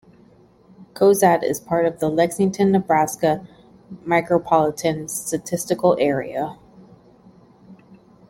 Cozad 0.95 1.43
is 1.43 1.59
part 1.59 1.85
of 1.85 1.99
the 1.99 2.09
Lexington, 2.09 2.71
Nebraska 2.71 3.47
Micropolitan 4.03 5.07
Statistical 5.07 5.95
Area. 5.99 6.57